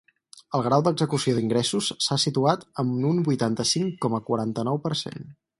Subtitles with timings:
[0.59, 5.33] El grau d’execució d’ingressos s’ha situat en un vuitanta-cinc coma quaranta-nou per cent.